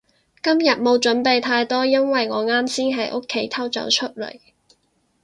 [0.41, 4.39] 今日冇準備太多，因為我啱先喺屋企偷走出嚟